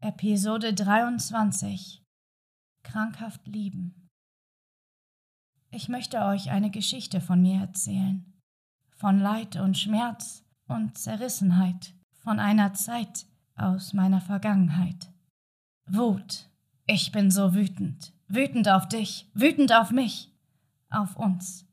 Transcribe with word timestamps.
Episode 0.00 0.74
23 0.74 2.04
Krankhaft 2.84 3.44
lieben. 3.48 4.08
Ich 5.72 5.88
möchte 5.88 6.20
euch 6.20 6.50
eine 6.50 6.70
Geschichte 6.70 7.20
von 7.20 7.42
mir 7.42 7.62
erzählen, 7.62 8.32
von 8.94 9.18
Leid 9.18 9.56
und 9.56 9.76
Schmerz 9.76 10.44
und 10.68 10.96
Zerrissenheit, 10.96 11.94
von 12.20 12.38
einer 12.38 12.74
Zeit 12.74 13.26
aus 13.56 13.92
meiner 13.92 14.20
Vergangenheit. 14.20 15.12
Wut. 15.86 16.48
Ich 16.86 17.10
bin 17.10 17.32
so 17.32 17.54
wütend, 17.54 18.12
wütend 18.28 18.68
auf 18.68 18.86
dich, 18.86 19.28
wütend 19.34 19.72
auf 19.72 19.90
mich, 19.90 20.32
auf 20.90 21.16
uns. 21.16 21.66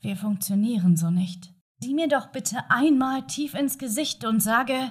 Wir 0.00 0.16
funktionieren 0.16 0.96
so 0.96 1.10
nicht. 1.10 1.52
Sieh 1.80 1.92
mir 1.92 2.08
doch 2.08 2.28
bitte 2.28 2.70
einmal 2.70 3.26
tief 3.26 3.52
ins 3.52 3.76
Gesicht 3.76 4.24
und 4.24 4.42
sage, 4.42 4.90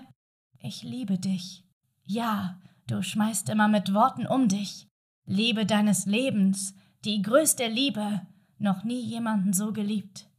ich 0.59 0.83
liebe 0.83 1.17
dich. 1.17 1.65
Ja, 2.13 2.59
du 2.87 3.01
schmeißt 3.01 3.47
immer 3.47 3.69
mit 3.69 3.93
Worten 3.93 4.27
um 4.27 4.49
dich. 4.49 4.85
Liebe 5.25 5.65
deines 5.65 6.05
Lebens, 6.05 6.75
die 7.05 7.21
größte 7.21 7.67
Liebe, 7.67 8.27
noch 8.57 8.83
nie 8.83 8.99
jemanden 8.99 9.53
so 9.53 9.71
geliebt. 9.71 10.29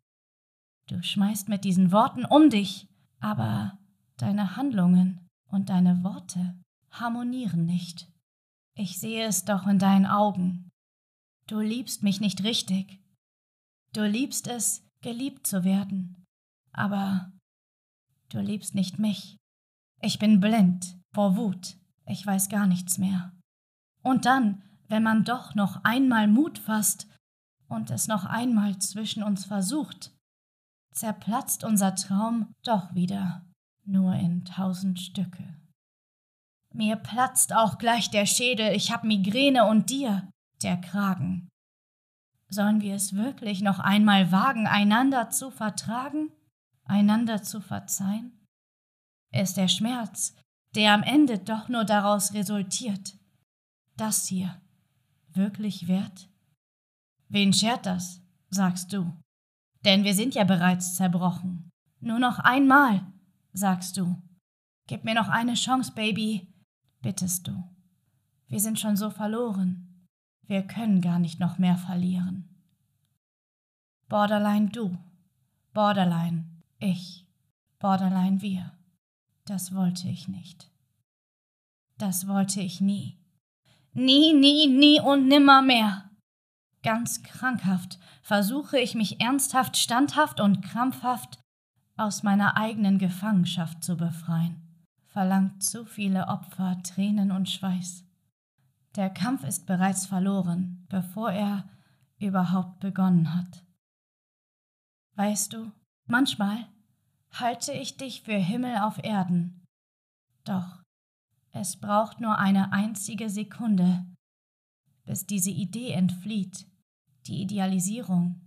Du 0.88 1.02
schmeißt 1.02 1.48
mit 1.48 1.65
diesen 1.65 1.91
Worten 1.91 2.27
um 2.27 2.51
dich, 2.51 2.91
aber 3.20 3.79
deine 4.19 4.55
Handlungen 4.56 5.27
und 5.48 5.70
deine 5.70 6.05
Worte 6.05 6.60
harmonieren 6.91 7.65
nicht. 7.65 8.07
Ich 8.77 9.01
sehe 9.01 9.24
es 9.24 9.46
doch 9.46 9.66
in 9.66 9.79
deinen 9.79 10.04
Augen. 10.04 10.68
Du 11.46 11.60
liebst 11.60 12.02
mich 12.02 12.20
nicht 12.20 12.45
richtig. 12.45 13.01
Du 13.95 14.07
liebst 14.07 14.46
es, 14.46 14.87
geliebt 15.01 15.46
zu 15.46 15.65
werden. 15.65 16.23
Aber 16.73 17.32
du 18.29 18.41
liebst 18.41 18.74
nicht 18.74 18.98
mich. 18.98 19.38
Ich 20.02 20.18
bin 20.18 20.38
blind 20.38 21.02
vor 21.15 21.37
Wut. 21.37 21.77
Ich 22.07 22.27
weiß 22.27 22.48
gar 22.48 22.66
nichts 22.66 22.98
mehr. 22.98 23.33
Und 24.02 24.27
dann, 24.27 24.62
wenn 24.89 25.02
man 25.02 25.25
doch 25.25 25.55
noch 25.55 25.85
einmal 25.85 26.27
Mut 26.29 26.59
fasst 26.59 27.09
und 27.69 27.91
es 27.91 28.09
noch 28.09 28.24
einmal 28.24 28.79
zwischen 28.79 29.23
uns 29.23 29.45
versucht, 29.45 30.13
zerplatzt 30.93 31.65
unser 31.65 31.95
Traum 31.95 32.52
doch 32.65 32.95
wieder 32.95 33.45
nur 33.85 34.15
in 34.15 34.45
tausend 34.45 35.01
Stücke. 35.01 35.57
Mir 36.74 36.96
platzt 36.96 37.54
auch 37.54 37.79
gleich 37.79 38.10
der 38.10 38.26
Schädel, 38.26 38.74
ich 38.74 38.93
hab 38.93 39.04
Migräne 39.04 39.66
und 39.66 39.91
dir 39.91 40.29
der 40.63 40.80
Kragen. 40.80 41.49
Sollen 42.49 42.80
wir 42.80 42.95
es 42.95 43.15
wirklich 43.15 43.63
noch 43.63 43.79
einmal 43.79 44.30
wagen, 44.30 44.66
einander 44.66 45.30
zu 45.30 45.51
vertragen, 45.51 46.30
einander 46.85 47.43
zu 47.43 47.60
verzeihen? 47.60 48.38
ist 49.32 49.57
der 49.57 49.69
Schmerz, 49.69 50.35
der 50.74 50.95
am 50.95 51.02
Ende 51.02 51.38
doch 51.38 51.68
nur 51.68 51.84
daraus 51.84 52.34
resultiert. 52.34 53.16
Das 53.96 54.26
hier 54.26 54.60
wirklich 55.34 55.88
wert? 55.88 56.29
Wen 57.29 57.52
schert 57.52 57.87
das, 57.87 58.20
sagst 58.51 58.92
du? 58.92 59.12
Denn 59.84 60.04
wir 60.04 60.14
sind 60.14 60.34
ja 60.34 60.45
bereits 60.45 60.95
zerbrochen. 60.95 61.70
Nur 62.01 62.18
noch 62.18 62.38
einmal, 62.38 63.06
sagst 63.52 63.96
du. 63.96 64.16
Gib 64.87 65.04
mir 65.04 65.14
noch 65.14 65.28
eine 65.28 65.54
Chance, 65.54 65.92
Baby, 65.92 66.53
bittest 67.00 67.48
du. 67.48 67.64
Wir 68.48 68.60
sind 68.60 68.78
schon 68.78 68.97
so 68.97 69.10
verloren. 69.10 70.06
Wir 70.47 70.62
können 70.62 71.00
gar 71.00 71.19
nicht 71.19 71.41
noch 71.41 71.59
mehr 71.59 71.76
verlieren. 71.76 72.48
Borderline 74.09 74.69
du, 74.69 74.98
Borderline 75.72 76.44
ich, 76.78 77.26
Borderline 77.78 78.42
wir. 78.42 78.72
Das 79.44 79.75
wollte 79.75 80.09
ich 80.09 80.28
nicht. 80.28 80.71
Das 81.98 82.26
wollte 82.28 82.60
ich 82.60 82.81
nie. 82.81 83.19
Nie, 83.93 84.32
nie, 84.32 84.69
nie 84.69 85.00
und 85.00 85.28
nimmer 85.28 85.62
mehr. 85.62 86.10
Ganz 86.82 87.22
krankhaft 87.22 87.98
versuche 88.22 88.78
ich 88.78 88.94
mich 88.94 89.20
ernsthaft, 89.20 89.76
standhaft 89.76 90.41
und 90.41 90.62
krampfhaft 90.62 91.38
aus 91.97 92.22
meiner 92.22 92.56
eigenen 92.56 92.98
Gefangenschaft 92.98 93.84
zu 93.84 93.97
befreien. 93.97 94.84
Verlangt 95.08 95.62
zu 95.62 95.84
viele 95.84 96.28
Opfer, 96.28 96.80
Tränen 96.82 97.30
und 97.30 97.50
Schweiß. 97.50 98.04
Der 98.97 99.10
Kampf 99.10 99.44
ist 99.44 99.66
bereits 99.66 100.06
verloren, 100.06 100.86
bevor 100.88 101.30
er 101.30 101.69
überhaupt 102.19 102.80
begonnen 102.80 103.34
hat. 103.34 103.64
Weißt 105.14 105.53
du, 105.53 105.70
manchmal 106.06 106.66
halte 107.32 107.72
ich 107.72 107.97
dich 107.97 108.22
für 108.22 108.37
Himmel 108.37 108.78
auf 108.78 109.03
Erden. 109.03 109.65
Doch 110.44 110.82
es 111.53 111.76
braucht 111.76 112.20
nur 112.20 112.38
eine 112.38 112.72
einzige 112.72 113.28
Sekunde, 113.28 114.06
bis 115.04 115.26
diese 115.26 115.50
Idee 115.50 115.92
entflieht, 115.92 116.66
die 117.26 117.42
Idealisierung 117.42 118.41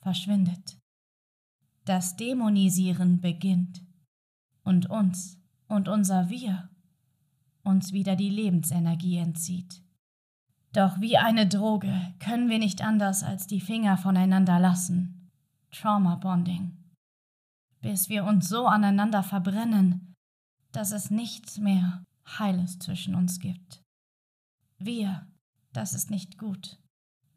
verschwindet. 0.00 0.78
Das 1.84 2.16
Dämonisieren 2.16 3.20
beginnt 3.20 3.82
und 4.62 4.88
uns 4.88 5.38
und 5.66 5.88
unser 5.88 6.30
Wir 6.30 6.68
uns 7.64 7.92
wieder 7.92 8.16
die 8.16 8.28
Lebensenergie 8.28 9.18
entzieht. 9.18 9.82
Doch 10.72 11.00
wie 11.00 11.18
eine 11.18 11.46
Droge 11.46 12.14
können 12.18 12.48
wir 12.48 12.58
nicht 12.58 12.82
anders 12.82 13.22
als 13.22 13.46
die 13.46 13.60
Finger 13.60 13.96
voneinander 13.96 14.58
lassen. 14.58 15.30
Trauma 15.70 16.16
Bonding 16.16 16.81
bis 17.82 18.08
wir 18.08 18.24
uns 18.24 18.48
so 18.48 18.66
aneinander 18.66 19.22
verbrennen, 19.22 20.14
dass 20.70 20.92
es 20.92 21.10
nichts 21.10 21.58
mehr 21.58 22.04
Heiles 22.38 22.78
zwischen 22.78 23.14
uns 23.14 23.40
gibt. 23.40 23.82
Wir, 24.78 25.28
das 25.72 25.92
ist 25.92 26.08
nicht 26.08 26.38
gut. 26.38 26.80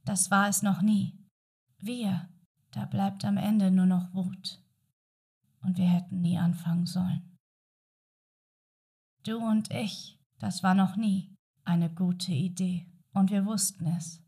Das 0.06 0.32
war 0.32 0.48
es 0.48 0.62
noch 0.62 0.82
nie. 0.82 1.18
Wir, 1.80 2.30
da 2.72 2.86
bleibt 2.86 3.26
am 3.26 3.38
Ende 3.38 3.72
nur 3.72 3.88
noch 3.88 4.14
Wut. 4.14 4.64
Und 5.62 5.78
wir 5.78 5.88
hätten 5.88 6.22
nie 6.22 6.38
anfangen 6.38 6.86
sollen. 6.86 7.38
Du 9.24 9.38
und 9.38 9.72
ich, 9.72 10.20
das 10.38 10.62
war 10.62 10.76
noch 10.76 10.96
nie 10.96 11.34
eine 11.64 11.90
gute 11.90 12.34
Idee. 12.34 12.88
Und 13.14 13.32
wir 13.32 13.46
wussten 13.46 13.88
es. 13.88 14.22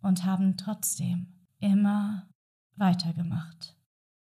Und 0.00 0.24
haben 0.24 0.56
trotzdem 0.56 1.40
immer 1.58 2.28
weitergemacht 2.76 3.76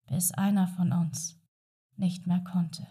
bis 0.07 0.33
einer 0.33 0.69
von 0.69 0.93
uns 0.93 1.39
nicht 1.97 2.27
mehr 2.27 2.41
konnte. 2.41 2.87